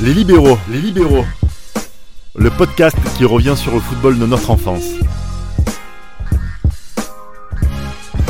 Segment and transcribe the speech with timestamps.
[0.00, 1.24] Les libéraux, les libéraux.
[2.36, 4.84] Le podcast qui revient sur le football de notre enfance.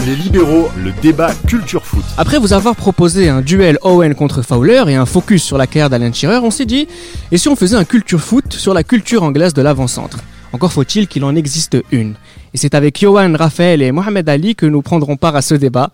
[0.07, 2.05] Les libéraux, le débat culture foot.
[2.17, 5.91] Après vous avoir proposé un duel Owen contre Fowler et un focus sur la carrière
[5.91, 6.89] d'Alan Shearer, on s'est dit,
[7.31, 10.21] et si on faisait un culture foot sur la culture anglaise de l'avant-centre?
[10.55, 12.15] Encore faut-il qu'il en existe une.
[12.55, 15.91] Et c'est avec Johan, Raphaël et Mohamed Ali que nous prendrons part à ce débat,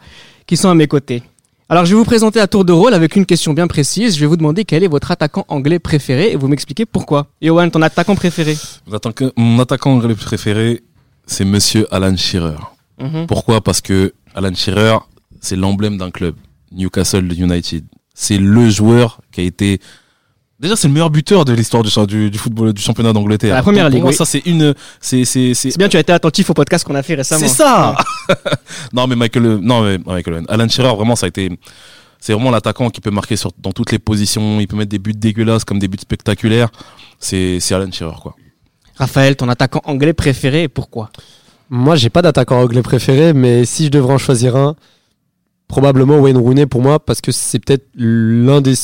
[0.47, 1.25] qui sont à mes côtés.
[1.71, 4.17] Alors je vais vous présenter à tour de rôle avec une question bien précise.
[4.17, 7.29] Je vais vous demander quel est votre attaquant anglais préféré et vous m'expliquez pourquoi.
[7.41, 8.55] Johan, ton attaquant préféré
[8.87, 10.83] Mon attaquant, mon attaquant anglais préféré,
[11.27, 12.59] c'est Monsieur Alan Shearer.
[13.01, 13.27] Mhm.
[13.27, 13.63] Pourquoi?
[13.63, 14.99] Parce que Alan Shearer,
[15.41, 16.35] c'est l'emblème d'un club,
[16.71, 17.85] Newcastle United.
[18.15, 19.81] C'est le joueur qui a été
[20.61, 23.55] Déjà, c'est le meilleur buteur de l'histoire du, du, du football, du championnat d'Angleterre.
[23.55, 24.17] La première ligue, moi, oui.
[24.17, 26.95] ça, c'est une, c'est, c'est, c'est, C'est bien, tu as été attentif au podcast qu'on
[26.95, 27.41] a fait récemment.
[27.41, 27.97] c'est ça!
[28.93, 30.47] non, mais Michael, non, mais Michael Owen.
[30.49, 31.51] Alan Shearer, vraiment, ça a été,
[32.21, 34.61] c'est vraiment l'attaquant qui peut marquer sur, dans toutes les positions.
[34.61, 36.71] Il peut mettre des buts dégueulasses comme des buts spectaculaires.
[37.19, 38.37] C'est, c'est Alan Shearer, quoi.
[38.95, 41.11] Raphaël, ton attaquant anglais préféré et pourquoi?
[41.69, 44.77] Moi, j'ai pas d'attaquant anglais préféré, mais si je devrais en choisir un,
[45.67, 48.75] probablement Wayne Rooney pour moi, parce que c'est peut-être l'un des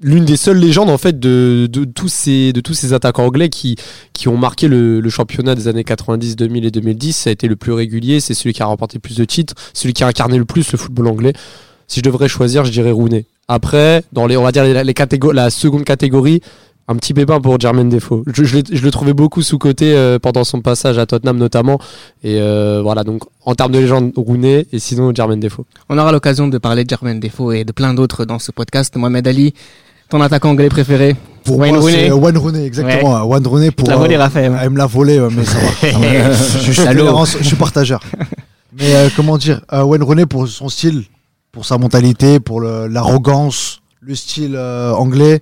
[0.00, 3.48] l'une des seules légendes en fait de, de tous ces de tous ces attaquants anglais
[3.48, 3.76] qui
[4.12, 7.12] qui ont marqué le, le championnat des années 90, 2000 et 2010.
[7.12, 9.54] Ça a été le plus régulier, c'est celui qui a remporté le plus de titres,
[9.74, 11.32] celui qui a incarné le plus le football anglais.
[11.86, 13.26] Si je devrais choisir, je dirais Rooney.
[13.48, 14.94] Après, dans les on va dire les,
[15.32, 16.40] la seconde catégorie,
[16.90, 18.24] un petit pépin pour Jermaine Defoe.
[18.32, 21.78] Je, je, je le trouvais beaucoup sous-côté euh, pendant son passage à Tottenham notamment.
[22.24, 25.64] Et euh, voilà, donc en termes de légende, Rooney et sinon Jermaine Defoe.
[25.88, 28.96] On aura l'occasion de parler de Jermaine Defoe et de plein d'autres dans ce podcast.
[28.96, 29.54] Mohamed Ali,
[30.10, 31.16] ton attaquant anglais préféré?
[31.44, 31.94] Pour Wayne moi, Rooney?
[31.94, 33.24] c'est euh, Wayne Rooney, exactement.
[33.24, 33.88] Wayne Rooney pour.
[33.88, 34.58] l'a volé, euh, Raphaël.
[34.60, 35.68] Elle me l'a volé, euh, mais ça va.
[36.62, 38.00] Je, suis je suis partageur.
[38.78, 41.04] Mais euh, comment dire, euh, Wayne Rooney pour son style,
[41.50, 45.40] pour sa mentalité, pour le- l'arrogance, le style euh, anglais.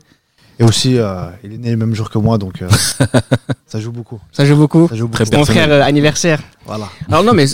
[0.60, 2.68] Et aussi, euh, il est né le même jour que moi, donc euh,
[3.66, 4.20] ça joue beaucoup.
[4.32, 4.88] Ça joue beaucoup.
[4.88, 5.36] Ça joue Très beaucoup.
[5.36, 6.42] Mon frère euh, anniversaire.
[6.66, 6.88] Voilà.
[7.08, 7.46] Alors non, mais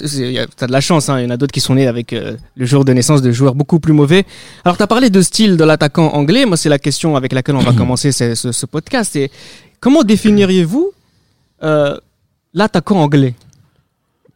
[0.57, 1.09] t'as de la chance.
[1.11, 1.21] Hein.
[1.21, 3.31] Il y en a d'autres qui sont nés avec euh, le jour de naissance de
[3.31, 4.25] joueurs beaucoup plus mauvais.
[4.65, 6.47] Alors t'as parlé de style de l'attaquant anglais.
[6.47, 9.11] Moi, c'est la question avec laquelle on va commencer ce, ce- ce podcast.
[9.13, 9.31] C'est
[9.81, 10.91] comment définiriez-vous
[11.63, 11.99] euh,
[12.55, 13.35] l'attaquant anglais?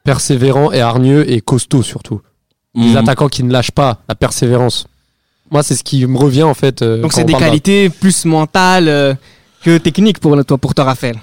[0.04, 2.20] Persévérant et hargneux et costaud surtout.
[2.74, 2.96] Des Mhm.
[2.98, 4.86] attaquants qui ne lâchent pas, la persévérance.
[5.50, 6.82] Moi, c'est ce qui me revient en fait.
[6.82, 9.14] euh, Donc c'est des qualités plus mentales euh,
[9.62, 11.16] que techniques pour toi, pour toi, Raphaël.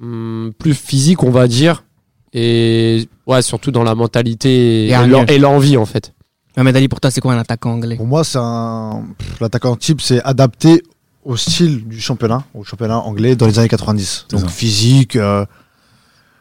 [0.00, 1.84] Hum, plus physique, on va dire.
[2.32, 6.12] Et ouais, surtout dans la mentalité et, l'envie en fait.
[6.56, 7.96] Mohamed Ali, pour toi, c'est quoi un attaquant anglais?
[7.96, 9.02] Pour moi, c'est un
[9.40, 10.82] l'attaquant type, c'est adapté
[11.24, 14.26] au style du championnat, au championnat anglais dans les années 90.
[14.28, 14.54] C'est Donc ça.
[14.54, 15.16] physique.
[15.16, 15.44] euh,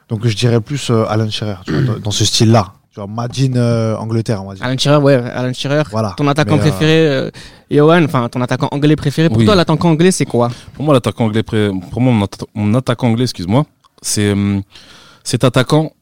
[0.09, 2.73] donc je dirais plus euh, Alan Shearer, tu vois, dans, dans ce style-là.
[2.95, 4.65] Genre Madine euh, Angleterre, on va dire.
[4.65, 5.83] Alan Shearer, ouais, Alan Shearer.
[5.91, 6.13] Voilà.
[6.17, 7.31] Ton attaquant Mais, euh, préféré, euh,
[7.69, 9.29] Johan, enfin ton attaquant anglais préféré.
[9.29, 9.45] Pour Oui.
[9.45, 10.49] toi, l'attaquant anglais, c'est quoi?
[10.73, 13.65] Pour moi, l'attaquant anglais, pré- pour moi, mon, atta- mon attaquant anglais, excuse-moi,
[14.01, 14.61] c'est hum,
[15.23, 15.93] cet attaquant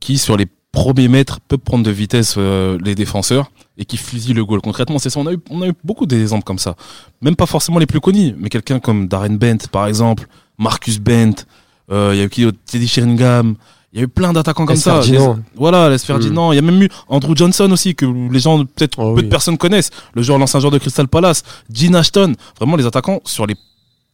[0.00, 4.34] qui, sur les premiers mètres, peut prendre de vitesse euh, les défenseurs et qui fusille
[4.34, 4.60] le goal.
[4.62, 5.20] Concrètement, c'est ça.
[5.20, 6.74] On a eu, on a eu beaucoup d'exemples comme ça.
[7.20, 10.26] Même pas forcément les plus connus, mais quelqu'un comme Darren Bent, par exemple,
[10.58, 11.44] Marcus Bent,
[11.92, 13.54] euh, il y a eu qui Teddy Sheringham.
[13.92, 14.94] Il y a eu plein d'attaquants comme ça.
[15.02, 15.34] Ferdinand.
[15.34, 16.52] Les- Voilà, Les Ferdinand.
[16.52, 19.24] Il y a même eu Andrew Johnson aussi, que les gens, peut-être Oh peu oui.
[19.24, 19.90] de personnes connaissent.
[20.14, 21.42] Le joueur, l'ancien joueur de Crystal Palace.
[21.70, 22.32] Gene Ashton.
[22.58, 23.54] Vraiment, les attaquants, sur les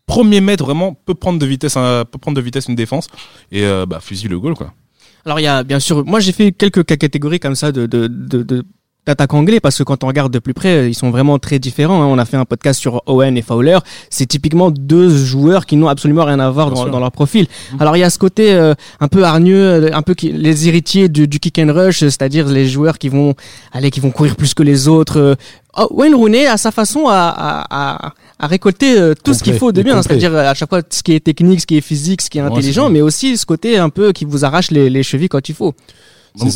[0.06, 3.06] premiers mètres, vraiment, peut prendre de vitesse, un- peut prendre de vitesse une défense.
[3.52, 4.72] Et, euh, bah, fusille le goal, quoi.
[5.24, 7.84] Alors il y a bien sûr, moi j'ai fait quelques ca- catégories comme ça de
[7.86, 8.64] de de, de-
[9.06, 12.03] d'attaquants anglais parce que quand on regarde de plus près, ils sont vraiment très différents.
[12.03, 12.06] hein.
[12.06, 13.78] On a fait un podcast sur Owen et Fowler.
[14.10, 17.47] C'est typiquement deux joueurs qui n'ont absolument rien à voir dans, leur profil.
[17.72, 17.81] Mhm.
[17.81, 20.69] Alors il y a ce côté euh, un peu hargneux, euh, un peu qui, les
[20.69, 23.34] héritiers du, du kick and rush, euh, c'est-à-dire les joueurs qui vont
[23.72, 25.19] aller, qui vont courir plus que les autres.
[25.19, 25.34] euh.
[25.78, 29.54] Oh, Wayne Rooney a sa façon à, à, à, à récolter euh, tout ce qu'il
[29.54, 30.19] faut de bien, complet.
[30.19, 32.42] c'est-à-dire à chaque fois ce qui est technique, ce qui est physique, ce qui est
[32.42, 35.54] intelligent, mais aussi ce côté un peu qui vous arrache les, les chevilles quand il
[35.54, 35.75] faut.
[36.38, 36.53] Donc,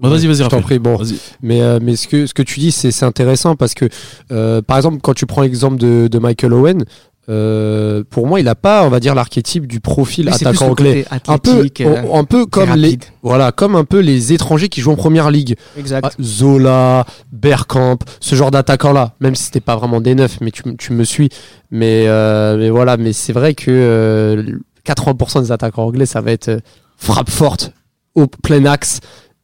[0.00, 0.78] bah, vas-y, vas-y, Je t'en prie.
[0.78, 1.16] Bon, Vas-y.
[1.42, 3.86] Mais, euh, mais ce, que, ce que tu dis, c'est c'est intéressant parce que,
[4.30, 6.84] euh, par exemple, quand tu prends l'exemple de, de Michael Owen,
[7.28, 11.04] euh, pour moi, il n'a pas, on va dire, l'archétype du profil attaquant anglais.
[11.26, 14.92] Un peu, euh, un peu comme les, voilà, comme un peu les étrangers qui jouent
[14.92, 15.56] en première ligue.
[15.76, 16.04] Exact.
[16.06, 19.14] Ah, Zola, Bergkamp, ce genre d'attaquants-là.
[19.20, 21.28] Même si c'était pas vraiment des neufs, mais tu, tu me suis.
[21.70, 26.30] Mais, euh, mais voilà, mais c'est vrai que euh, 80% des attaquants anglais, ça va
[26.30, 26.60] être euh,
[26.96, 27.72] frappe forte,
[28.14, 29.00] au plein axe.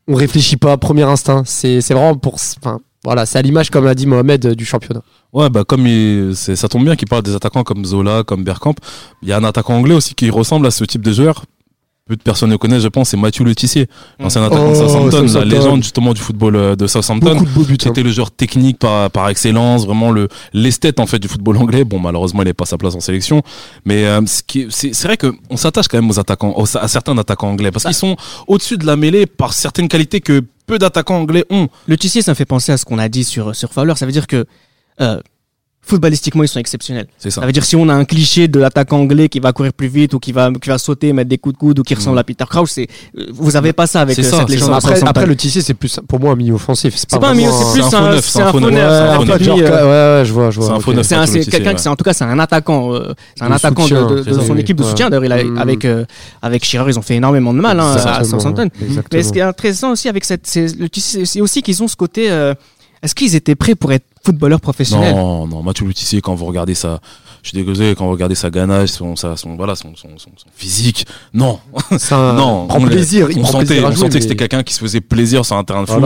[0.09, 1.43] On réfléchit pas, premier instinct.
[1.47, 2.35] C'est vraiment pour.
[2.35, 5.03] Enfin, voilà, c'est à l'image, comme l'a dit Mohamed, euh, du championnat.
[5.33, 8.75] Ouais, bah, comme il, ça tombe bien qu'il parle des attaquants comme Zola, comme Bergkamp.
[9.23, 11.45] Il y a un attaquant anglais aussi qui ressemble à ce type de joueur.
[12.09, 13.87] Peu de personnes le connaissent, je pense, c'est Mathieu Letizier,
[14.19, 14.45] l'ancien Mm.
[14.45, 15.49] attaquant de Oh, Southampton, la Southampton.
[15.49, 17.39] légende justement du football euh, de Southampton.
[17.39, 17.65] Hein.
[17.81, 21.85] C'était le joueur technique par, par excellence, vraiment le l'esthète en fait du football anglais.
[21.85, 23.43] Bon, malheureusement, il n'est pas sa place en sélection,
[23.85, 26.77] mais euh, ce qui est- c'est vrai que on s'attache quand même aux attaquants, aux-
[26.77, 28.17] à certains attaquants anglais parce qu'ils sont
[28.49, 31.69] au-dessus de la mêlée par certaines qualités que peu d'attaquants anglais ont.
[31.87, 33.95] Le Tissier, ça me fait penser à ce qu'on a dit sur, sur Fowler.
[33.97, 34.45] Ça veut dire que
[35.01, 35.21] euh,
[35.84, 37.06] footballistiquement, ils sont exceptionnels.
[37.19, 37.40] C'est ça.
[37.40, 39.88] Ça veut dire si on a un cliché de l'attaquant anglais qui va courir plus
[39.88, 42.19] vite ou qui va, qui va sauter, mettre des coups de coude ou qui ressemble
[42.19, 42.87] à Peter Crouch, c'est,
[43.19, 44.76] euh, vous avez pas ça avec euh, ça, cette c'est légende ça.
[44.76, 45.06] Après, Southampton.
[45.11, 46.94] après, le Tissier, c'est plus pour moi un milieu offensif.
[46.96, 48.73] c'est pas un milieu, c'est plus un c'est un faux neuf.
[48.75, 50.67] euh, ouais, ouais, je vois, je vois.
[50.67, 50.82] C'est un ok.
[50.82, 51.06] faux neuf.
[51.06, 54.56] C'est quelqu'un, c'est en tout cas, c'est un attaquant, euh, c'est un attaquant de, son
[54.56, 55.11] équipe de soutien.
[55.11, 55.58] D'ailleurs, il a, Mm.
[55.58, 55.87] avec,
[56.40, 58.69] avec Shearer, ils ont fait énormément de mal, hein, à Southampton.
[59.12, 61.88] Mais ce qui est intéressant aussi avec cette, c'est, le Tissier, c'est aussi qu'ils ont
[61.88, 62.55] ce côté, euh,
[63.03, 65.15] est-ce qu'ils étaient prêts pour être footballeurs professionnels?
[65.15, 67.01] Non, non, Mathieu Letizier, quand vous regardez ça,
[67.43, 70.31] je suis désolé, quand vous regardez sa ganache, son, sa, son, voilà, son, son, son,
[70.55, 71.59] physique, non,
[71.91, 73.31] un- non, il prend on l'a- plaisir.
[73.31, 75.01] il on prend sentait, plaisir à on jouer, sentait que c'était quelqu'un qui se faisait
[75.01, 76.05] plaisir sur un terrain de foot.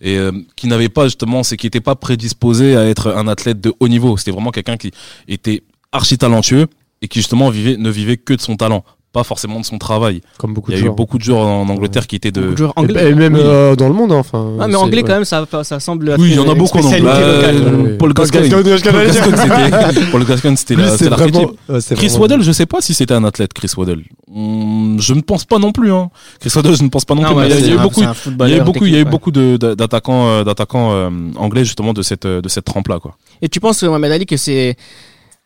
[0.00, 3.60] Et euh, qui n'avait pas justement, c'est qui n'était pas prédisposé à être un athlète
[3.60, 4.16] de haut niveau.
[4.16, 4.90] C'était vraiment quelqu'un qui
[5.28, 5.62] était
[5.92, 6.66] archi talentueux
[7.02, 10.20] et qui justement vivait, ne vivait que de son talent, pas forcément de son travail.
[10.38, 10.94] Comme beaucoup Il y a eu joueurs.
[10.94, 12.40] beaucoup de joueurs en Angleterre qui étaient de.
[12.40, 13.10] Beaucoup de joueurs Et, anglais.
[13.10, 13.40] et même Oui.
[13.42, 14.52] euh, dans le monde, hein, enfin.
[14.60, 16.14] Ah, mais anglais, quand même, ça, ça semble.
[16.18, 17.00] Oui, il y en a beaucoup en anglais.
[17.00, 17.56] locale.
[17.56, 17.96] Euh.
[17.98, 18.50] Paul Gascoigne.
[20.12, 21.50] Paul Gascoigne, c'était, l'archétype.
[21.96, 24.02] Chris Waddle, je sais pas si c'était un athlète, Chris Waddle.
[24.34, 25.92] Hum, je ne pense pas non plus.
[25.92, 26.10] Hein.
[26.40, 27.46] Chris Waddle, je ne pense pas non, Non, plus.
[27.48, 29.04] il y a- eu beaucoup, il y a eu beaucoup, il y a eu technique,
[29.06, 29.10] ouais.
[29.10, 33.16] beaucoup de- de- d'attaquants, euh, d'attaquants anglais justement de cette de cette trempe là, quoi.
[33.42, 34.76] Et tu penses, Mohamed Ali, que c'est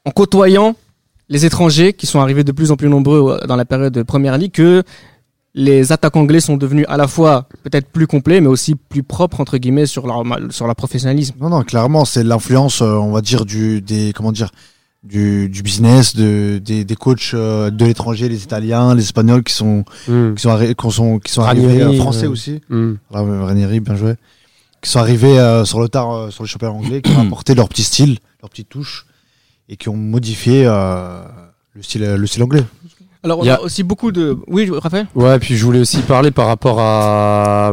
[0.04, 0.74] en côtoyant
[1.32, 4.02] les étrangers qui sont arrivés de plus en plus nombreux euh, dans la période de
[4.02, 4.82] première ligue que
[5.54, 9.40] les attaques anglais sont devenus à la fois peut-être plus complets, mais aussi plus propres
[9.40, 11.34] entre guillemets sur leur sur leur professionnalisme.
[11.40, 14.50] Non, non, clairement, c'est l'influence, euh, on va dire, du, des, comment dire,
[15.02, 19.52] du, du business, de, des, des coachs euh, de l'étranger, les Italiens, les Espagnols qui
[19.52, 20.34] sont, Mm.
[20.36, 22.60] qui sont, arri- qui sont, qui sont Ranieri, arrivés, français aussi.
[22.70, 22.92] Mm.
[23.12, 24.14] Ah, Ranieri, bien joué.
[24.80, 27.54] Qui sont arrivés euh, sur le tard, euh, sur le championnat anglais, qui ont apporté
[27.54, 29.04] leur petit style, leur petite touche,
[29.68, 31.22] et qui ont modifié euh,
[31.74, 32.64] le, style, le style anglais.
[33.24, 35.06] Alors on Il y a a- aussi beaucoup de oui Raphaël?
[35.14, 37.72] Ouais, puis je voulais aussi parler par rapport à,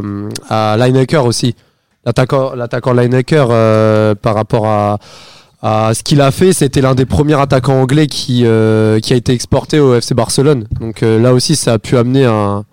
[0.49, 1.55] à Lineker aussi.
[2.05, 4.99] L'attaquant, l'attaquant Lineker, euh, par rapport à,
[5.61, 9.15] à ce qu'il a fait, c'était l'un des premiers attaquants anglais qui, euh, qui a
[9.15, 10.65] été exporté au FC Barcelone.
[10.79, 12.63] Donc euh, là aussi, ça a pu amener un,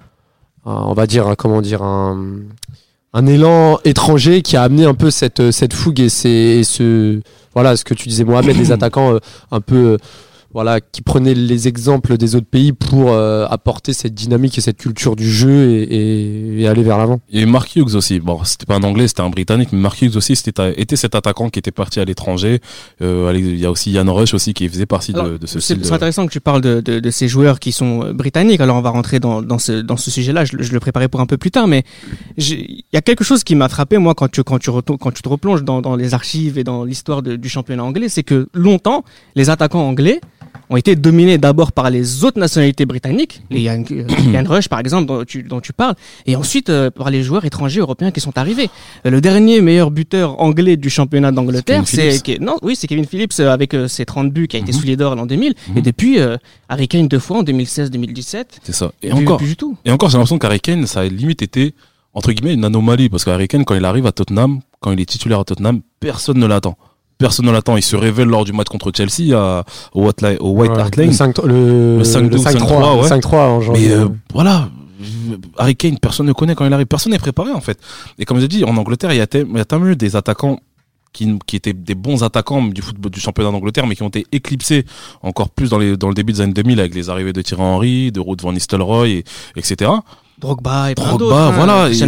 [0.67, 2.19] un- on va dire, un, comment dire, un,
[3.13, 7.21] un élan étranger qui a amené un peu cette, cette fougue et, ces- et ce,
[7.55, 9.19] voilà, ce que tu disais, Mohamed, des attaquants euh,
[9.51, 9.97] un peu, euh,
[10.53, 14.79] voilà, qui prenaient les exemples des autres pays pour euh, apporter cette dynamique et cette
[14.79, 17.21] culture du jeu et, et- et aller vers l'avant.
[17.33, 18.21] Eu Mark Hughes aussi.
[18.21, 21.15] Bon, c'était pas un anglais, c'était un britannique, mais Mark Hughes aussi, c'était était cet
[21.15, 22.61] attaquant qui était parti à l'étranger.
[23.03, 25.55] Euh, il y a aussi Yann Rush aussi qui faisait partie de, Alors, de ce
[25.61, 25.79] C'est style.
[25.85, 28.61] c'est de- intéressant que tu parles de, de, de ces joueurs qui sont euh, britanniques.
[28.61, 30.45] Alors on va rentrer dans, dans ce, dans ce sujet-là.
[30.47, 31.85] Je, le- je le préparais pour un peu plus tard, mais
[32.39, 35.23] il y a quelque chose qui m'a frappé moi quand tu quand tu quand tu
[35.23, 38.49] te replonges dans, dans les archives et dans l'histoire de- du championnat anglais, c'est que
[38.55, 39.05] longtemps
[39.35, 40.21] les attaquants anglais
[40.69, 45.07] ont été dominés d'abord par les autres nationalités britanniques, les Ian, euh, Rush par exemple
[45.07, 45.95] dont tu, dont tu parles,
[46.27, 48.69] et ensuite euh, par les joueurs étrangers européens qui sont arrivés.
[49.07, 53.39] Euh, Le dernier meilleur buteur anglais du championnat d'Angleterre, C'est non, oui, c'est Kevin Phillips
[53.41, 54.79] avec euh, ses 30 buts qui a été Mhm.
[54.79, 55.79] soulier d'or l'an 2000 Mhm.
[55.79, 56.37] et depuis euh,
[56.69, 58.45] Harry Kane deux fois en 2016-2017.
[58.63, 58.93] C'est ça.
[59.03, 59.77] Et plus- encore, plus du tout.
[59.85, 61.75] et encore, j'ai l'impression qu'Harry Kane, ça a limite été
[62.15, 65.05] entre guillemets une anomalie parce qu'Harry Kane, quand il arrive à Tottenham, quand il est
[65.07, 66.77] titulaire à Tottenham, personne ne l'attend.
[67.19, 67.77] Personne ne l'attend.
[67.77, 69.65] Il se révèle lors du match contre Chelsea à,
[69.95, 71.13] au White, Li- au White Ouais, Hart Lane.
[71.13, 73.09] 5 le, Le 5-2, le 5-3, 5-3, ouais.
[73.09, 73.89] 5-3 en janvier.
[73.89, 74.69] Mais euh, voilà,
[75.59, 76.87] Harry Kane, personne ne connaît quand il arrive.
[76.87, 77.79] Personne n'est préparé en fait.
[78.19, 79.97] Et comme j'ai dit, en Angleterre, il y a, tel- il y a tellement eu
[79.97, 80.61] des attaquants
[81.13, 84.27] qui, qui étaient des bons attaquants du football du championnat d'Angleterre, mais qui ont été
[84.33, 84.85] éclipsés
[85.23, 87.63] encore plus dans, les, dans le début des années 2000 avec les arrivées de Thierry
[87.63, 89.25] Henry, de Ruud van Nistelrooy, et,
[89.57, 89.91] etc.
[90.39, 90.95] Drogba et.
[90.95, 91.51] Drogba, hein.
[91.53, 91.89] voilà.
[91.91, 92.03] Il n'y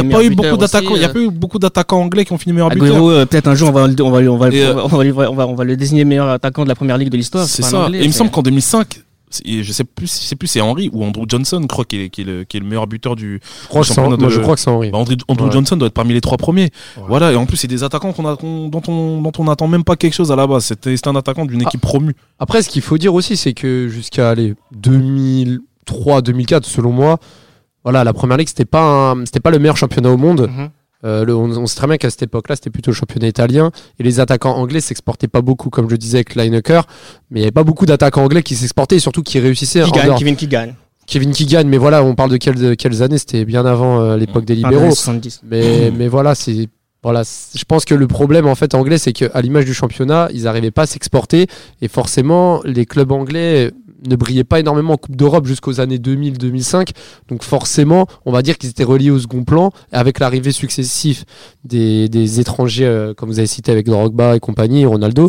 [0.00, 0.96] a, pas eu beaucoup d'attaquants.
[0.96, 1.12] Il y a euh.
[1.12, 2.86] pas eu beaucoup d'attaquants anglais qui ont fini meilleur buteur.
[2.88, 4.88] Agüero, euh, peut-être un jour on va, le- on va, on va, Et, euh, on
[4.88, 7.46] va, on va, on va le désigner meilleur attaquant de la première ligue de l'histoire.
[7.46, 7.84] C'est ça.
[7.86, 10.60] Anglais, et il me semble qu'en 2005, c'est- je sais plus, je sais plus c'est
[10.60, 12.88] Henry ou Andrew Johnson, je crois, qui est, qui est, le, qui est le meilleur
[12.88, 13.40] buteur du.
[13.62, 14.90] je crois que c'est championnat moi, de- je crois que c'est Henry.
[14.90, 15.52] Bah, Andrew, Andrew Ouais.
[15.52, 16.70] Johnson doit être parmi les trois premiers.
[16.96, 17.04] Ouais.
[17.06, 17.30] Voilà.
[17.30, 19.84] Et en plus, c'est des attaquants qu'on a, qu'on- dont on, dont on n'attend même
[19.84, 20.64] pas quelque chose à la base.
[20.64, 22.16] C'était, c'était un attaquant d'une équipe promue.
[22.40, 27.18] Après, ce qu'il faut dire aussi, c'est que jusqu'à allez, 2003-2004, selon moi,
[27.84, 30.48] voilà, la première ligue, c'était pas, c'était pas le meilleur championnat au monde.
[30.50, 30.68] Mhm.
[31.02, 33.70] Euh, le- on, on sait très bien qu'à cette époque-là, c'était plutôt le championnat italien.
[33.98, 36.86] Et les attaquants anglais s'exportaient pas beaucoup, comme je disais avec Lineker.
[37.30, 39.82] Mais il y avait pas beaucoup d'attaquants anglais qui s'exportaient et surtout qui réussissaient.
[39.84, 40.14] Qui gagne.
[40.18, 40.74] Kevin qui gagne.
[41.06, 43.16] Kevin qui gagne, mais voilà, on parle de quelles, de quelles années?
[43.18, 44.84] C'était bien avant euh, l'époque des libéraux.
[44.84, 45.40] années 70.
[45.50, 46.68] Mais, mais voilà, c'est.
[47.02, 50.42] Voilà, je pense que le problème en fait anglais, c'est qu'à l'image du championnat, ils
[50.42, 51.46] n'arrivaient pas à s'exporter
[51.80, 53.70] et forcément les clubs anglais
[54.06, 56.90] ne brillaient pas énormément en Coupe d'Europe jusqu'aux années 2000-2005.
[57.28, 61.24] Donc forcément, on va dire qu'ils étaient reliés au second plan avec l'arrivée successive
[61.64, 65.28] des, des étrangers, euh, comme vous avez cité avec Drogba et compagnie, Ronaldo,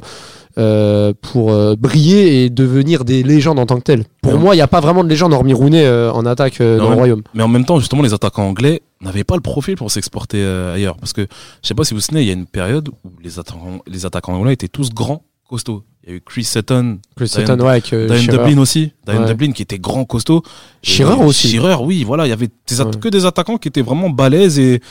[0.58, 4.06] euh, pour euh, briller et devenir des légendes en tant que telles.
[4.22, 6.90] Pour moi, il n'y a pas vraiment de légende hormis Rooney en attaque Non, dans
[6.90, 7.24] le royaume.
[7.34, 10.98] Mais en même temps, justement, les attaquants anglais n'avaient pas le profil pour s'exporter ailleurs.
[10.98, 11.22] Parce que,
[11.62, 13.80] je sais pas si vous vous souvenez, il y a une période où les attaquants,
[13.88, 15.84] les attaquants anglais étaient tous grands, costauds.
[16.04, 18.38] Il y a eu Chris Sutton, Chris Sutton, ouais, avec euh, Diane.
[18.38, 18.92] Dublin aussi.
[19.06, 19.28] Diane Ouais.
[19.28, 20.42] Dublin qui était grand, costaud.
[20.82, 21.48] Shearer aussi.
[21.50, 22.92] Shearer, oui, voilà, il y avait des at- Ouais.
[23.00, 24.82] que des attaquants qui étaient vraiment balèzes et,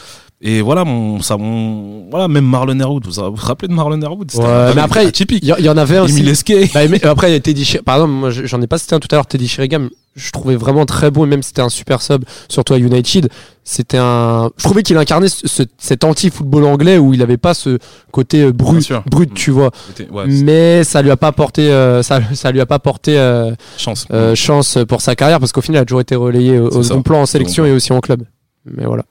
[0.41, 3.07] et voilà, mon, ça, mon, voilà, même Marlon Herwood.
[3.07, 4.31] Vous vous rappelez de Marlon Herwood?
[4.31, 5.43] C'était Ouais, mais après, atypique.
[5.43, 6.15] Il y, en avait un aussi.
[6.19, 6.71] Emile Esquet.
[6.73, 9.09] Bah, mais après, Teddy Sheringham, par exemple, moi, je- j'en ai pas cité un tout
[9.11, 12.03] à l'heure, Teddy Sheringham, je trouvais vraiment très bon, et même si c'était un super
[12.03, 13.29] sub, surtout à United,
[13.65, 17.55] c'était un, je trouvais qu'il incarnait ce- ce- cet anti-football anglais où il avait pas
[17.55, 17.79] ce
[18.11, 19.71] côté euh, brut, brut, tu vois.
[20.11, 23.53] Ouais, Mais ça lui a pas porté, euh, ça, ça lui a pas porté euh,
[23.79, 24.07] chance.
[24.13, 27.03] euh, chance pour sa carrière parce qu'au final, il a toujours été relayé au, second
[27.03, 28.25] plan en sélection et aussi en club.
[28.65, 29.05] Mais voilà.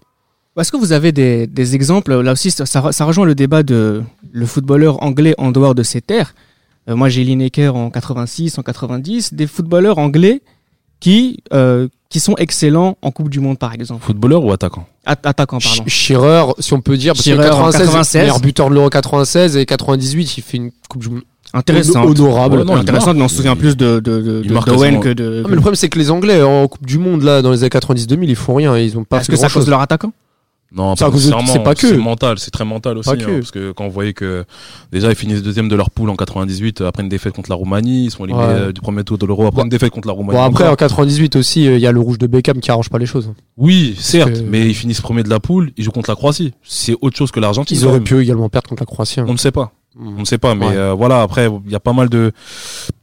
[0.60, 2.13] Est-ce que vous avez des, des exemples?
[2.20, 6.01] Là aussi, ça, ça rejoint le débat de le footballeur anglais en dehors de ses
[6.01, 6.36] terres.
[6.89, 10.41] Euh, moi, j'ai Lineker en 86, en 90, des footballeurs anglais
[11.00, 14.03] qui, euh, qui sont excellents en Coupe du Monde, par exemple.
[14.06, 14.86] Footballeur ou attaquant?
[15.06, 15.84] At- attaquants, pardon.
[15.84, 18.22] Sch- Shearer, si on peut dire, parce que Shearer en 96, 96.
[18.22, 21.22] meilleur buteur de l'Euro 96 et 98, il fait une coupe du monde
[21.53, 22.03] Intéressant.
[22.06, 22.58] honorable.
[22.60, 23.18] Ouais, non, il Intéressant, marque.
[23.18, 25.41] mais on se souvient Il- plus de, de, d'Owen que de.
[25.44, 27.60] Ah, mais le problème, c'est que les Anglais, en Coupe du Monde, là, dans les
[27.63, 28.77] années 90-2000, ils font rien.
[28.77, 29.53] Ils ont pas Est-ce que à grand-chose.
[29.53, 30.12] cause de leur attaquant?
[30.72, 31.10] Non, pas
[31.48, 31.88] c'est pas que.
[31.88, 33.10] C'est mental, c'est très mental aussi.
[33.10, 33.40] Hein, que.
[33.40, 34.46] parce que quand on voyait que
[34.92, 37.56] déjà ils finissent deuxième de leur poule en 98 euh, après une défaite contre la
[37.56, 38.54] Roumanie, ils sont éliminés Ouais.
[38.54, 40.38] euh, du premier tour de l'Euro après une défaite contre la Roumanie.
[40.38, 42.90] Bon, après, en 98 aussi, euh, il y a le rouge de Beckham qui arrange
[42.90, 43.34] pas les choses.
[43.58, 46.54] oui, certes, que- mais ils finissent premier de la poule, ils jouent contre la Croatie.
[46.64, 47.76] C'est autre chose que l'Argentine.
[47.76, 49.20] Ils auraient pu également perdre contre la Croatie.
[49.20, 49.26] hein.
[49.28, 49.72] On ne sait pas.
[50.00, 50.15] Mm.
[50.18, 50.75] On ne sait pas, mais Ouais.
[50.77, 51.22] euh, voilà.
[51.22, 52.32] Après, il y a pas mal de.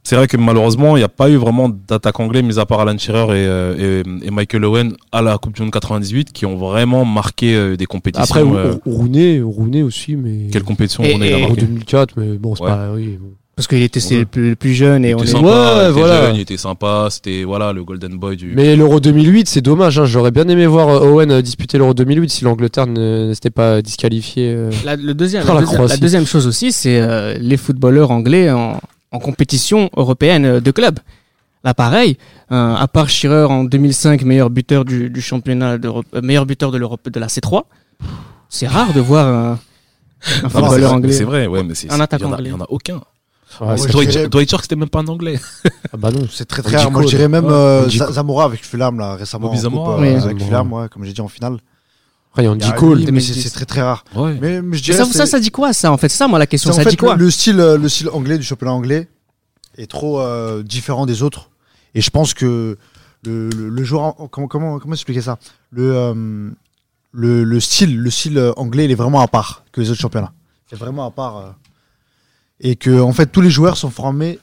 [0.03, 2.79] C'est vrai que malheureusement, il n'y a pas eu vraiment d'attaque anglais, mis à part
[2.79, 6.45] Alan Shearer et, euh, et, et Michael Owen à la Coupe du Monde 98, qui
[6.45, 8.23] ont vraiment marqué euh, des compétitions.
[8.23, 10.47] Après, euh, Rooney, Rooney aussi, mais.
[10.51, 11.09] quelle compétition là
[11.49, 12.69] En 2004, mais bon, c'est Ouais.
[12.69, 12.91] pas.
[12.93, 13.29] Oui, bon.
[13.57, 15.31] Parce qu'il était le, plus, le plus jeune et Il on était est.
[15.31, 16.21] sympa, Ouais, il était voilà.
[16.27, 18.53] jeune, il était sympa, c'était voilà le golden boy du.
[18.55, 19.97] Mais l'Euro 2008, c'est dommage.
[19.99, 20.05] Hein.
[20.05, 23.81] J'aurais bien aimé voir euh, Owen euh, disputer l'Euro 2008 si l'Angleterre ne s'était pas
[23.81, 24.53] disqualifiée.
[24.55, 24.71] euh.
[24.85, 25.93] La, le deuxième, la, la deuxième, Croatie.
[25.93, 28.79] la deuxième chose aussi, c'est euh, les footballeurs anglais en,
[29.11, 30.99] en compétition européenne de club.
[31.63, 32.17] Là, pareil,
[32.51, 36.69] euh, à part Shearer en 2005, meilleur buteur du, du championnat d'Europe, euh, meilleur buteur
[36.71, 37.63] de l'Europe de la C3,
[38.49, 39.57] c'est rare de voir un, un Non,
[40.43, 41.11] c'est footballeur anglais.
[41.11, 41.91] C'est vrai, ouais, mais c'est.
[41.91, 42.49] Un c'est- attaquant anglais.
[42.49, 43.01] Il y en a aucun.
[43.61, 45.39] Moi, je Dwight dirais- Dwight York, c'était même pas un anglais.
[45.93, 46.27] ah bah non.
[46.31, 46.91] C'est très très rare.
[46.91, 48.13] Moi, je dirais même Ouais, euh, Za- Cole.
[48.13, 49.47] Zamora avec Fulham là récemment.
[49.47, 50.07] Bobby en coupe, Zamora, euh, ouais.
[50.09, 50.45] avec Zamora.
[50.45, 51.57] Fulham, ouais, comme j'ai dit en finale.
[52.29, 52.97] Après, il y a Il y Andy a Cole.
[52.99, 53.41] lui, mais c'est 2010.
[53.43, 54.03] c'est très très rare.
[54.15, 54.37] Ouais.
[54.39, 56.09] Mais, mais je Mais dirais ça, c'est- ça, ça dit quoi, ça, en fait?
[56.09, 57.15] C'est ça, moi, la c'est question, en ça fait dit quoi?
[57.15, 59.07] le, le style euh, le style anglais du championnat anglais
[59.77, 61.49] est trop euh, différent des autres.
[61.95, 62.77] Et je pense que
[63.23, 65.39] le, le, le joueur en- comment comment comment expliquer ça?
[65.71, 66.49] Le, euh,
[67.13, 70.01] le le style le style euh, anglais il est vraiment à part que les autres
[70.01, 70.33] championnats.
[70.69, 71.37] C'est vraiment à part.
[71.37, 71.49] euh,
[72.61, 74.39] et que en fait tous les joueurs sont formés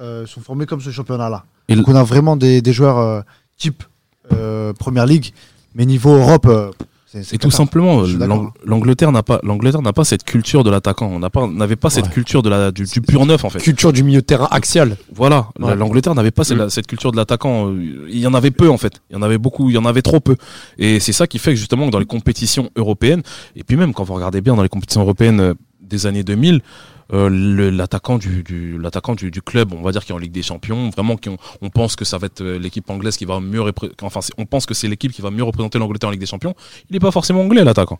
[0.00, 1.44] euh, sont formés comme ce championnat-là.
[1.68, 3.20] Donc on a vraiment des, des joueurs euh,
[3.56, 3.82] type
[4.32, 5.32] euh, Première Ligue,
[5.74, 6.46] mais niveau Europe.
[6.46, 6.70] euh,
[7.06, 8.02] c'est- c'est Et tout simplement,
[8.64, 11.06] l'Angleterre n'a pas, l'Angleterre n'a pas cette culture de l'attaquant.
[11.10, 13.50] On n'a pas, on n'avait pas cette culture de la, du, du pur neuf en
[13.50, 13.58] fait.
[13.60, 14.96] Culture du milieu de terrain axial.
[15.14, 15.74] Voilà, Ouais.
[15.74, 16.68] l'Angleterre n'avait pas cette, Mm.
[16.68, 17.72] cette culture de l'attaquant.
[17.74, 19.00] Il y en avait peu en fait.
[19.10, 20.36] Il y en avait beaucoup, il y en avait trop peu.
[20.76, 23.22] Et c'est ça qui fait que justement que dans les compétitions européennes,
[23.56, 26.60] et puis même quand vous regardez bien dans les compétitions européennes des années 2000,
[27.12, 30.18] euh, le- l'attaquant du, du l'attaquant du, du club, on va dire qui est en
[30.18, 33.16] Ligue des Champions, vraiment qui on, on pense que ça va être euh, l'équipe anglaise
[33.16, 33.62] qui va mieux
[34.02, 36.54] enfin on pense que c'est l'équipe qui va mieux représenter l'Angleterre en Ligue des Champions.
[36.90, 37.98] Il n'est pas forcément anglais l'attaquant.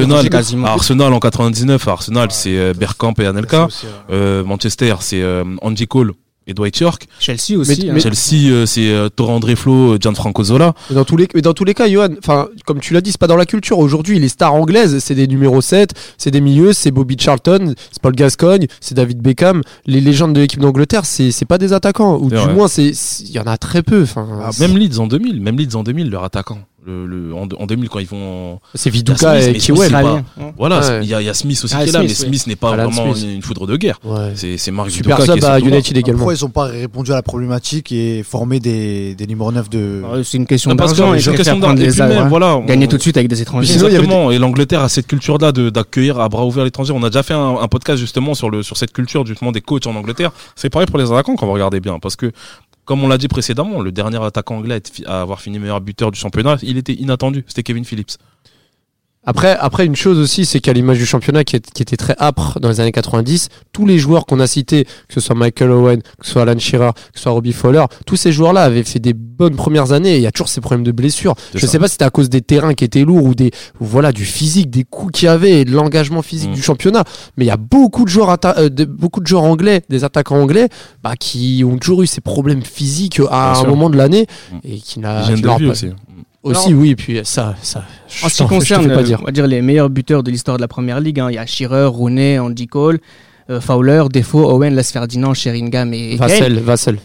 [0.00, 0.22] Arsenal,
[0.68, 3.66] Arsenal en 99, à Arsenal c'est euh, Bergkamp et Anelka.
[3.66, 6.12] Aussi, euh, Euh, Manchester c'est euh, Andy Cole
[6.46, 7.06] et Dwight York.
[7.20, 7.82] Chelsea aussi.
[7.84, 7.92] Mais- hein.
[7.94, 10.74] mais- Chelsea, euh, c'est euh, Torre André Flo, Gianfranco Zola.
[10.90, 13.10] Mais dans tous les, mais dans tous les cas, Johan, enfin, comme tu l'as dit,
[13.12, 13.78] c'est pas dans la culture.
[13.78, 18.02] Aujourd'hui, les stars anglaises, c'est des numéros 7, c'est des milieux, c'est Bobby Charlton, c'est
[18.02, 19.62] Paul Gascogne, c'est David Beckham.
[19.86, 22.18] Les légendes de l'équipe d'Angleterre, c'est, c'est pas des attaquants.
[22.20, 22.52] Ou du vrai.
[22.54, 24.02] moins, c'est, il y en a très peu.
[24.02, 26.58] Enfin, Ah, Même Leeds en 2000, même Leeds en 2000, leur attaquant.
[26.86, 28.54] Le, le- en, en 2000, quand ils vont.
[28.56, 29.90] en- c'est y Viduka Smith, et Kiwell.
[29.90, 30.24] pas- hein.
[30.58, 31.00] Voilà, Ouais.
[31.02, 32.38] il y, a, il y a Smith aussi Ah, qui est là, Smith, mais oui.
[32.38, 33.26] Smith n'est pas Alan vraiment Smith.
[33.36, 33.98] une foudre de guerre.
[34.04, 34.32] Ouais.
[34.34, 36.18] C'est c'est Marc Super Viduka qui à United également.
[36.18, 40.02] Pourquoi ils n'ont pas répondu à la problématique et formé des, des numéros 9 de.
[40.04, 41.14] Ouais, C'est une question d'argent.
[41.14, 42.28] une question d'argent.
[42.28, 43.72] Voilà, on- gagner tout de suite avec des étrangers.
[43.72, 44.30] Y Exactement.
[44.30, 46.92] Et l'Angleterre a cette culture-là de- d'accueillir à bras ouverts l'étranger.
[46.94, 49.86] On a déjà fait un, podcast justement sur le sur cette culture justement des coachs
[49.86, 50.32] en Angleterre.
[50.54, 52.30] C'est pareil pour les attaquants quand vous regardez bien, parce que
[52.84, 56.18] comme on l'a dit précédemment, le dernier attaquant anglais à avoir fini meilleur buteur du
[56.18, 57.44] championnat, il était inattendu.
[57.46, 58.18] C'était Kevin Phillips.
[59.26, 62.14] Après, après, une chose aussi, c'est qu'à l'image du championnat qui, est- qui était très
[62.20, 65.70] âpre dans les années 90, tous les joueurs qu'on a cités, que ce soit Michael
[65.70, 68.82] Owen, que ce soit Alan Shearer, que ce soit Robbie Fowler, tous ces joueurs-là avaient
[68.84, 71.34] fait des bonnes premières années et il y a toujours ces problèmes de blessures.
[71.54, 71.66] Je ça.
[71.68, 73.50] sais pas si c'était à cause des terrains qui étaient lourds ou des,
[73.80, 76.54] ou voilà, du physique, des coups qu'il y avait et de l'engagement physique Mm.
[76.54, 77.04] du championnat.
[77.36, 80.04] Mais il y a beaucoup de joueurs, atta- euh, de- beaucoup de joueurs anglais, des
[80.04, 80.68] attaquants anglais,
[81.02, 83.68] bah, qui ont toujours eu ces problèmes physiques à Bien un sûr.
[83.68, 84.56] moment de l'année Mm.
[84.64, 85.86] et qui n'a, pas- aussi.
[86.44, 87.84] Aussi, oui, et puis ça, ça.
[88.22, 89.18] En ce qui concerne, pas dire.
[89.22, 91.38] on va dire les meilleurs buteurs de l'histoire de la première ligue, hein, il y
[91.38, 93.00] a Shearer, Rooney, Andy Cole,
[93.50, 96.16] euh, Fowler, Defoe, Owen, Les Ferdinand, Sheringham et.
[96.16, 96.98] Vassel, Vassel.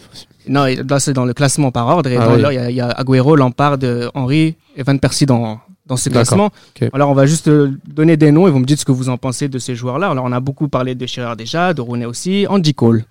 [0.48, 2.10] Non, là c'est dans le classement par ordre.
[2.10, 2.40] Et Ah dans oui.
[2.42, 5.60] là, il y, a- il y a Agüero, Lampard, euh, Henry et Van Persie dans,
[5.86, 6.50] dans ce classement.
[6.92, 9.08] Alors on va juste euh, donner des noms et vous me dites ce que vous
[9.10, 10.08] en pensez de ces joueurs-là.
[10.10, 13.04] Alors on a beaucoup parlé de Shearer déjà, de Rooney aussi, Andy Cole.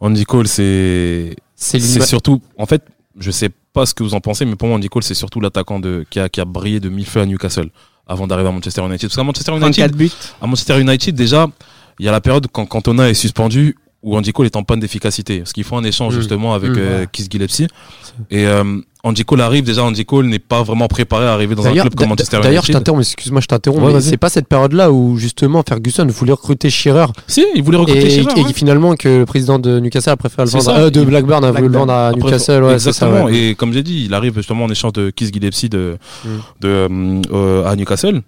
[0.00, 2.82] Andy Cole, c'est C'est surtout, en fait,
[3.18, 3.54] je sais pas
[3.86, 6.20] ce que vous en pensez, mais pour moi, Andy Cole, c'est surtout l'attaquant de qui
[6.20, 7.70] a, qui a brillé de mille feux à Newcastle
[8.06, 9.08] avant d'arriver à Manchester United.
[9.08, 10.10] Parce qu'à Manchester United, 34 buts.
[10.40, 11.46] à Manchester United, déjà,
[11.98, 14.80] il y a la période quand Cantona est suspendu où Andy Cole est en panne
[14.80, 15.38] d'efficacité.
[15.38, 16.18] Parce qu'ils font un échange Mm.
[16.18, 16.78] justement avec Mm.
[16.78, 17.68] euh, Keith Gillespie.
[18.30, 18.64] Et euh,
[19.04, 21.94] Andy Cole arrive, déjà Andy Cole n'est pas vraiment préparé à arriver dans un club
[21.94, 22.74] comme Manchester d'ailleurs, je United.
[22.84, 26.68] t'interromps, excuse-moi, je t'interromps, Ouais, mais c'est pas cette période-là où justement Ferguson voulait recruter
[26.70, 28.52] Shearer Si, il voulait recruter et, Shearer, et ouais.
[28.52, 30.76] finalement que le président de Newcastle a préféré le vendre, ça.
[30.78, 32.90] euh, de Blackburn a voulu le vendre à Newcastle, ouais, ça.
[32.90, 33.24] Exactement.
[33.24, 33.34] ouais.
[33.36, 36.28] Et comme j'ai dit, il arrive justement en échange de Keith Gillespie de, Mm.
[36.60, 36.88] de,
[37.32, 38.22] euh, à Newcastle.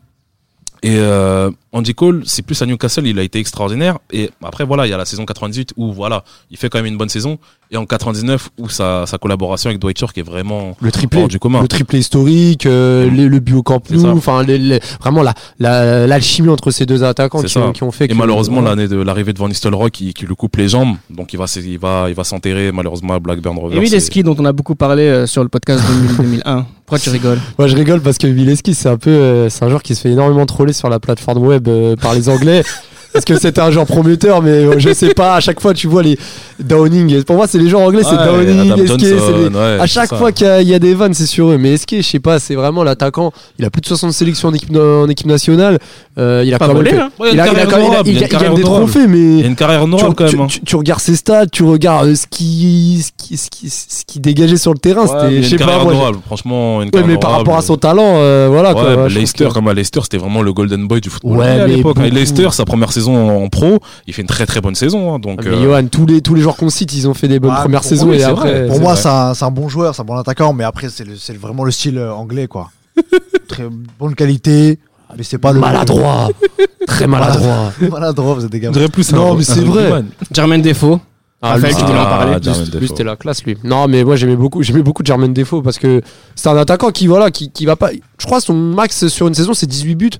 [0.86, 3.98] Et euh, Andy Cole, c'est plus à Newcastle, il a été extraordinaire.
[4.12, 6.84] Et après, voilà, il y a la saison 98 où, voilà, il fait quand même
[6.92, 7.38] une bonne saison.
[7.70, 11.22] Et en 99, où sa, sa collaboration avec Dwight Shore qui est vraiment Le triplé,
[11.22, 11.62] hors du commun.
[11.62, 13.80] le triplé historique, euh, les- le but au Camp.
[13.90, 17.90] Nou, enfin les- les- vraiment la la- l'alchimie entre ces deux attaquants qui qui ont
[17.90, 20.96] fait Et malheureusement, l'année de l'arrivée de Van Nistelrooy qui, qui lui coupe les jambes,
[21.10, 23.78] donc il va, il va, il va s'enterrer malheureusement à Blackburn Rovers.
[23.78, 26.66] Et Mileski, dont on a beaucoup parlé euh, sur le podcast 2000 2001.
[26.86, 27.38] Pourquoi tu rigoles?
[27.58, 30.02] Moi je rigole parce que Mileski c'est un peu euh, c'est un joueur qui se
[30.02, 32.62] fait énormément troller sur la plateforme web euh, par les Anglais.
[33.14, 35.87] Parce que c'était un joueur prometteur, mais euh, je sais pas, à chaque fois tu
[35.87, 36.18] vois les
[36.59, 37.23] Downing.
[37.23, 39.80] Pour moi, c'est les joueurs anglais, c'est Ouais, Downing, Adam Esquet, c'est Johnson, les- ouais,
[39.80, 41.56] À chaque fois qu'il y, a- il y a des vannes, c'est sur eux.
[41.59, 43.33] Mais Esquet, je sais pas, c'est vraiment l'attaquant.
[43.59, 45.78] Il a plus de 60 sélections en équipe, en équipe nationale.
[46.18, 47.87] Euh, il a Pas quand même volé, hein Ouais, il, a, il a quand même-
[48.06, 50.44] il a- des trophées, mais Il y a une carrière tu, honorable quand tu- même.
[50.44, 50.49] hein.
[50.49, 54.04] tu- tu regardes ses stats, tu regardes euh, ce qui, ce qui, ce qui, ce
[54.06, 55.03] qui dégageait sur le terrain.
[55.03, 55.81] Ouais, c'était, je sais une pas.
[56.27, 58.74] Franchement, une carrière mais par rapport à son talent, euh, voilà
[59.09, 62.11] Leicester, comme à Leicester, c'était vraiment le golden boy du football Ouais, mais.
[62.11, 65.14] Leicester, sa première saison en pro, il fait une très très bonne saison.
[65.14, 67.28] hein, donc, Mais euh, Johan, tous les, tous les joueurs qu'on cite, ils ont fait
[67.28, 68.60] des bonnes Ah, premières saisons moi, et après.
[68.60, 68.66] vrai.
[68.68, 71.04] Pour moi, c'est un, c'est un bon joueur, c'est un bon attaquant, mais après, c'est
[71.04, 72.70] le- c'est vraiment le style euh, anglais, quoi.
[73.48, 73.64] Très
[73.98, 74.78] bonne qualité,
[75.16, 75.60] mais c'est pas le.
[75.60, 76.28] maladroit.
[76.86, 77.72] Très maladroit.
[77.90, 78.70] maladroit, vous êtes des gars.
[78.92, 80.02] plus Non, un- mais c'est vrai.
[80.32, 80.98] Jermaine Defoe.
[81.46, 83.58] Ah, Raphaël, lui, tu voulais en ah, parler Jermaine Lui, c'était la classe, lui.
[83.64, 86.00] Non, mais moi, j'aimais beaucoup, j'aimais beaucoup Jermaine Defoe parce que
[86.34, 87.90] c'est un attaquant qui, voilà, qui, qui va pas.
[88.18, 90.10] Je crois son max sur une saison, c'est 18 buts.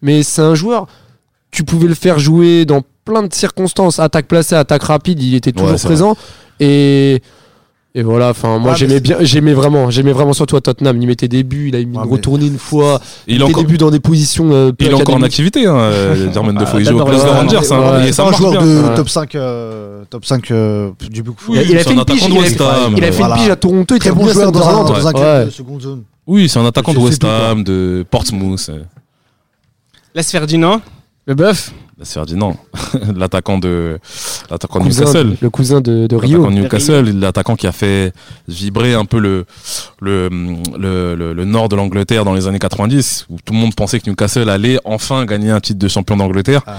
[0.00, 0.86] Mais c'est un joueur,
[1.50, 3.98] tu pouvais le faire jouer dans plein de circonstances.
[3.98, 6.16] Attaque placée, attaque rapide, il était toujours Ouais, présent.
[6.60, 7.22] Et.
[7.92, 10.96] Et voilà, enfin, moi j'aimais bien, j'aimais vraiment, j'aimais vraiment surtout à Tottenham.
[11.02, 13.36] Il mettait des buts, il a mis Ouais, une mais- retournée une fois, Il est
[13.38, 14.52] il encore, mettait des buts dans des positions.
[14.52, 16.78] euh, il est encore en activité, hein, euh, Defoe.
[16.78, 17.16] Il joue au Rangers.
[17.16, 18.12] ouais, hein, ouais.
[18.12, 18.62] C'est un joueur bien.
[18.64, 18.94] de Ouais.
[18.94, 21.98] top 5, euh, top 5 euh, du book Oui, il a c'est fait un une
[21.98, 22.32] attaquant pige, de
[22.92, 22.98] il.
[22.98, 24.68] Il a fait une pige à Toronto, il Très était bon joueur dans
[25.08, 26.02] un, club de seconde zone.
[26.28, 27.24] Oui, c'est un attaquant de West.
[27.24, 28.70] Ham, de Portsmouth.
[30.14, 30.80] Les Ferdinand.
[31.26, 31.72] Le bœuf.
[32.02, 32.56] C'est Ferdinand,
[33.14, 33.98] l'attaquant de
[34.50, 35.36] l'attaquant Newcastle.
[35.42, 36.38] le cousin de, de Rio.
[36.38, 38.14] L'attaquant de Newcastle, l'attaquant qui a fait
[38.48, 39.44] vibrer un peu le,
[40.00, 40.30] le,
[40.78, 44.00] le, le, le nord de l'Angleterre dans les années 90, où tout le monde pensait
[44.00, 46.62] que Newcastle allait enfin gagner un titre de champion d'Angleterre.
[46.66, 46.78] Ah.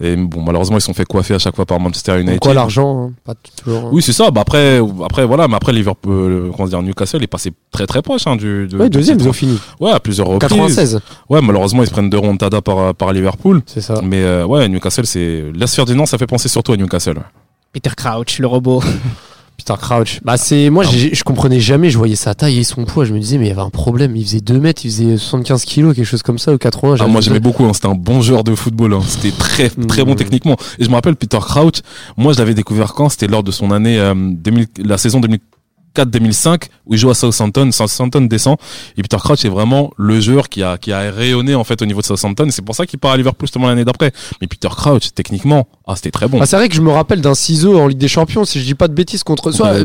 [0.00, 2.38] Et bon, malheureusement, ils se sont fait coiffer à chaque fois par Manchester United.
[2.38, 3.92] Pourquoi l'argent hein Pas toujours.
[3.92, 4.30] Oui, c'est ça.
[4.30, 8.02] Bah après, après voilà, mais après Liverpool, euh, comment dire, Newcastle est passé très très
[8.02, 8.68] proche hein, du.
[8.68, 9.58] De, Ouais, du deuxième, ils ont fini.
[9.80, 10.48] Ouais, à plusieurs reprises.
[10.50, 13.62] 96, Ouais, malheureusement, ils se prennent deux remontadas par par Liverpool.
[13.66, 14.00] c'est ça.
[14.02, 17.18] Mais euh, ouais, Newcastle, c'est Las Ferdinand, ça fait penser surtout à Newcastle.
[17.72, 18.82] Peter Crouch, le robot.
[19.58, 20.20] Peter Crouch.
[20.24, 23.18] Bah, c'est, moi, je comprenais jamais, je voyais sa taille et son poids, je me
[23.18, 24.16] disais, mais il y avait un problème.
[24.16, 26.96] Il faisait 2 mètres, il faisait 75 kilos, quelque chose comme ça, ou 80.
[27.00, 27.72] Ah, moi j'aimais beaucoup, hein.
[27.74, 29.00] c'était un bon joueur de football, hein.
[29.06, 30.16] c'était très très bon Mm.
[30.16, 30.56] techniquement.
[30.78, 31.82] Et je me rappelle Peter Crouch,
[32.16, 33.08] moi je l'avais découvert quand?
[33.10, 35.20] C'était lors de son année euh, 2000, la saison
[35.96, 38.56] 2004-2005 où il joue à Southampton, Southampton descend
[38.96, 41.86] et Peter Crouch est vraiment le joueur qui a qui a rayonné en fait au
[41.86, 42.46] niveau de Southampton.
[42.46, 44.12] Et C'est pour ça qu'il part à Liverpool justement l'année d'après.
[44.40, 46.38] Mais Peter Crouch techniquement, ah c'était très bon.
[46.40, 48.64] Ah, c'est vrai que je me rappelle d'un ciseau en Ligue des Champions, si je
[48.64, 49.84] dis pas de bêtises, contre soit Euh,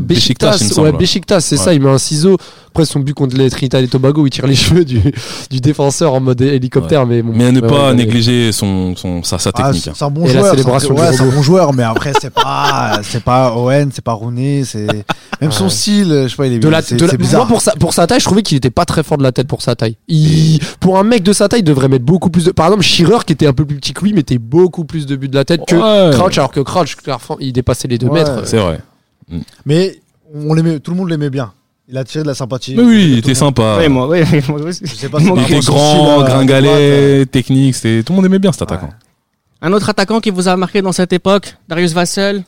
[1.40, 1.62] c'est Ouais.
[1.64, 2.36] ça, il met un ciseau.
[2.68, 5.00] Après son but contre les Trinidad et Tobago, où il tire les cheveux du,
[5.50, 7.32] du défenseur en mode hélicoptère, mais bon.
[7.34, 9.82] Mais à ne pas ouais, négliger son, son sa, sa Ah, technique.
[9.84, 9.94] c'est hein.
[9.96, 10.54] c'est un bon Et joueur.
[10.56, 14.86] c'est un- bon joueur, mais après, c'est pas, c'est pas Owen, c'est pas Rooney, c'est
[15.40, 15.70] même son Ouais.
[16.02, 17.42] Je sais pas, il est, De la, c'est, de la- c'est bizarre.
[17.42, 19.30] Moi, pour sa, pour sa taille, je trouvais qu'il était pas très fort de la
[19.32, 19.96] tête pour sa taille.
[20.08, 22.50] Il, pour un mec de sa taille, il devrait mettre beaucoup plus de.
[22.50, 25.14] Par exemple, Shearer, qui était un peu plus petit que lui, mettait beaucoup plus de
[25.16, 26.16] buts de la tête que Ouais.
[26.16, 28.20] Crouch, alors que Crouch, clairement, il dépassait les deux Ouais.
[28.24, 28.42] mètres.
[28.46, 28.80] C'est vrai.
[29.64, 30.00] Mais
[30.34, 31.52] on l'aimait, tout le monde l'aimait bien.
[31.88, 32.74] Il a tiré de la sympathie.
[32.76, 33.76] Mais oui, il était sympa.
[33.76, 34.80] Ouais, moi, ouais, moi aussi.
[34.84, 38.12] Je sais pas Il si manque Il était grand, style, euh, gringalet, technique, c'était tout
[38.12, 38.88] le monde aimait bien cet attaquant.
[39.60, 42.42] Un autre attaquant qui vous a marqué dans cette époque, Darius Vassell.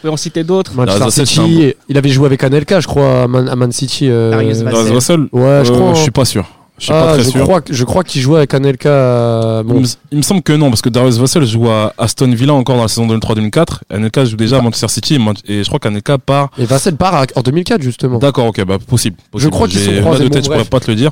[0.00, 3.48] Pouvez en citer d'autres Manchester City, il avait joué avec Anelka, je crois, à Man,
[3.48, 4.08] à Man City.
[4.08, 4.30] euh.
[4.30, 5.94] Darius Vassell, Ouais, je euh, crois.
[5.94, 6.46] je suis pas sûr.
[6.78, 7.42] Je suis Ah, pas très je sûr.
[7.42, 8.88] Crois, que- je crois qu'il jouait avec Anelka.
[8.88, 12.30] euh, Il me, il me semble que non, parce que Darius Vassell joue à Aston
[12.30, 13.80] Villa encore dans la saison 2003-2004.
[13.90, 16.50] Anelka joue déjà à Manchester City et, je crois qu'Anelka part.
[16.56, 18.18] Et Vassell part à- en 2004, justement.
[18.18, 19.16] D'accord, ok, bah possible.
[19.30, 19.50] possible.
[19.52, 21.10] crois qu'ils sont croisés, de bon, tête, je pourrais pas te le dire.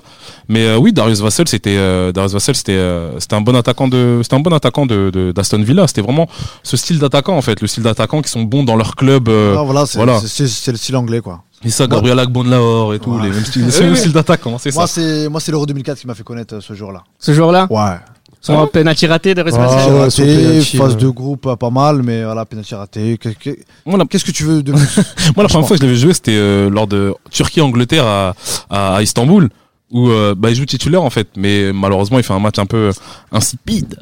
[0.49, 3.89] Mais euh, oui, Darius Vassell, c'était euh, Darius Vassell, c'était euh, c'était un bon attaquant
[3.89, 5.87] de, c'était un bon attaquant de de- d'Aston Villa.
[5.89, 6.29] C'était vraiment
[6.63, 9.29] ce style d'attaquant en fait, le style d'attaquant qui sont bons dans leur club.
[9.29, 11.43] euh, Ah, voilà, c'est le style anglais, quoi.
[11.65, 13.25] Et ça, Gabriel Agbonlahor et tout, Ouais.
[13.25, 14.81] les mêmes styles, c'est le style d'attaquant, c'est ça.
[14.81, 17.03] Moi, c'est, moi, c'est l'Euro 2004 qui m'a fait connaître euh, ce jour-là.
[17.19, 17.97] Ce jour-là Ouais.
[18.41, 21.01] Son penalty raté, Darius Ah, Vassell ouais, raté, phase ouais.
[21.01, 23.19] de groupe euh, pas mal, mais voilà, penalty raté.
[23.19, 24.97] Qu'est-ce que tu veux de plus
[25.37, 28.35] moi, la première fois que je l'avais joué, c'était euh, lors de Turquie-Angleterre à,
[28.71, 29.49] à, à Istanbul,
[29.91, 32.67] où euh, bah, il joue titulaire en fait, mais malheureusement, il fait un match un
[32.67, 32.93] peu
[33.33, 33.99] insipide.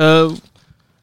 [0.00, 0.30] Euh,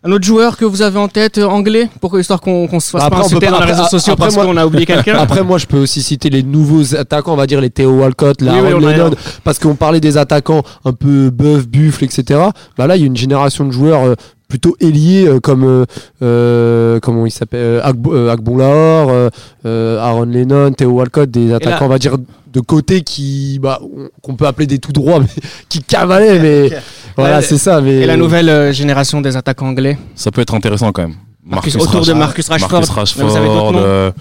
[0.07, 2.89] un autre joueur que vous avez en tête, euh, anglais, pour histoire qu'on qu'on se
[2.91, 5.17] fasse Après, pas insulter dans les réseaux sociaux après, parce moi- qu'on a oublié quelqu'un
[5.19, 8.41] Après, moi, je peux aussi citer les nouveaux attaquants, on va dire les Theo Walcott,
[8.41, 9.11] la Oui, oui, Lennon,
[9.43, 12.39] parce qu'on parlait des attaquants un peu bœuf, buffle, etc.
[12.77, 14.15] Bah là, il y a une génération de joueurs euh,
[14.47, 15.85] plutôt ailiers euh, comme euh,
[16.21, 19.29] euh, comment il s'appelle euh, Agbo- euh, Agbonlahor, euh,
[19.65, 22.15] euh, Aaron Lennon, Theo Walcott, des attaquants, on va dire
[22.53, 25.27] de côté qui bah, on- qu'on peut appeler des tout droits, mais
[25.69, 26.71] qui cavalaient, mais
[27.17, 27.81] voilà, c'est ça.
[27.81, 29.97] Mais Et la nouvelle euh, génération des attaquants anglais?
[30.15, 31.15] Ça peut être intéressant quand même.
[31.45, 32.81] Marcus- autour de Marcus Rashford.
[32.95, 33.81] Marcus Mais vous avez d'autres Rashford.
[33.81, 34.13] noms?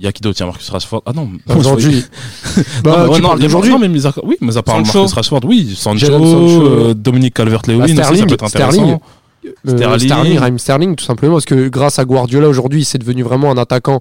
[0.00, 0.40] Il y a qui d'autre?
[0.42, 1.02] A Marcus Rashford.
[1.06, 1.28] Ah non.
[1.56, 2.04] aujourd'hui,
[2.56, 3.70] Non, bah, mais ouais, tu non, parles il y a- d'aujourd'hui.
[3.72, 4.98] non, mais mis à- oui, mais à part Sancho.
[4.98, 6.66] Marcus Rashford, oui, Sancho, Sancho.
[6.66, 8.72] euh, Dominique Calvert-Lewin, Bah, aussi, ça peut être intéressant.
[8.72, 8.98] Sterling.
[9.66, 9.98] Euh, Sterling.
[10.08, 13.58] Sterling, Raheem Sterling, tout simplement, parce que grâce à Guardiola aujourd'hui, c'est devenu vraiment un
[13.58, 14.00] attaquant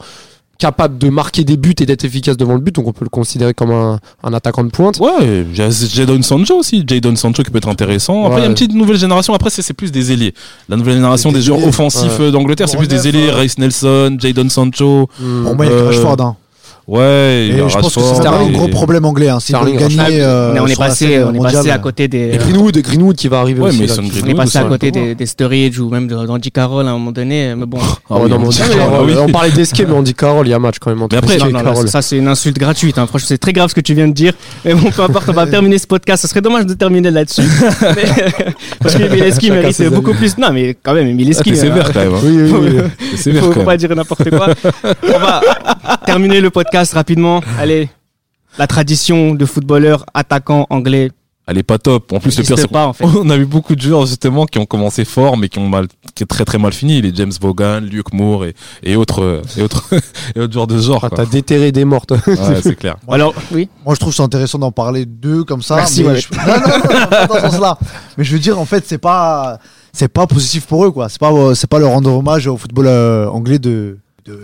[0.60, 3.10] capable de marquer des buts et d'être efficace devant le but, donc on peut le
[3.10, 5.00] considérer comme un, un attaquant de pointe.
[5.00, 8.26] Ouais, Jadon Sancho aussi, Jadon Sancho qui peut être intéressant.
[8.26, 9.36] Après, il y a une petite nouvelle génération.
[9.36, 10.34] Après, c'est c'est plus des ailiers.
[10.68, 12.26] La nouvelle génération Des des joueurs offensifs Ouais.
[12.26, 13.30] euh, d'Angleterre, c'est plus des ailiers.
[13.30, 15.08] Race Nelson, Jadon Sancho.
[15.44, 16.22] Pour moi, il y a Rashford.
[16.22, 16.36] Hein.
[16.88, 19.28] Ouais, il Et y a je pense que c'est un et- gros problème anglais.
[19.28, 19.40] Hein.
[19.62, 19.98] Veulent gagner.
[20.00, 22.30] Ah, euh, mais on est passé, on est passé à côté des.
[22.34, 23.82] Et Greenwood, Greenwood qui va arriver Ouais, aussi.
[23.82, 26.92] mais On est passé à côté des, des Sturridge ou même de- d'Andy Carroll à
[26.92, 27.78] un moment donné, mais bon.
[28.10, 29.14] Ah oui, non, on mais on, ah oui.
[29.20, 31.02] on parlait d'Escape, mais on dit Carroll, il y a match quand même.
[31.02, 32.98] entre Mais après, Non, non, là, ça c'est une insulte gratuite.
[32.98, 33.06] Hein.
[33.06, 34.32] Franchement, c'est très grave ce que tu viens de dire.
[34.64, 36.22] Mais bon, peu importe, on va terminer ce podcast.
[36.22, 37.42] Ce serait dommage de terminer là-dessus.
[37.82, 40.38] Mais- Parce que Mileski mérite beaucoup plus.
[40.38, 41.50] Non, mais quand même, Ah, Mileski.
[41.52, 42.14] t'es sévère quand même.
[42.14, 42.20] hein.
[42.24, 42.80] Oui, oui,
[43.26, 43.40] oui.
[43.40, 44.48] Faut, pas dire n'importe quoi.
[45.04, 45.42] On va
[46.06, 47.42] terminer le podcast rapidement.
[47.60, 47.90] Allez,
[48.58, 51.12] la tradition de footballeur attaquant anglais
[51.48, 52.12] Elle est pas top.
[52.12, 53.06] En plus, le pire, n'existe c'est pas en fait.
[53.06, 55.88] On a vu beaucoup de joueurs justement qui ont commencé fort mais qui ont mal,
[56.16, 57.02] qui est très très mal fini.
[57.02, 59.84] Les James Vaughan, Luke Moore et, et autres euh, et autres
[60.36, 61.04] et autres joueurs de ce genre.
[61.04, 61.10] Ah.
[61.16, 62.12] T'as déterré des mortes.
[62.12, 62.98] Ouais, c'est clair.
[63.08, 63.70] Alors, oui.
[63.86, 65.76] Moi, je trouve ça intéressant d'en parler d'eux comme ça.
[65.78, 66.22] Merci, mais Wallet.
[66.22, 67.78] je- Non, non, non, non, pas dans ce sens-là.
[68.18, 69.60] Mais je veux dire, en fait, c'est pas,
[69.94, 71.08] c'est pas positif pour eux, quoi.
[71.10, 73.98] C'est pas, euh, c'est pas leur rendre hommage au football euh, anglais de,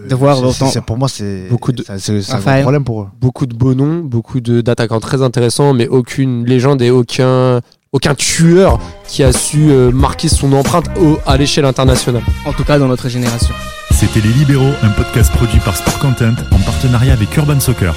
[0.10, 3.08] De voir c'est- autant- c'est- Pour moi, c'est Beaucoup de- un problème pour eux.
[3.20, 7.60] beaucoup de beaux noms, beaucoup de- d'attaquants très intéressants, mais aucune légende et aucun,
[7.92, 12.24] aucun tueur qui a su euh, marquer son empreinte au- à l'échelle internationale.
[12.46, 13.54] En tout cas, dans notre génération.
[13.92, 17.94] C'était Les Libéraux, un podcast produit par Sport Content en partenariat avec Urban Soccer.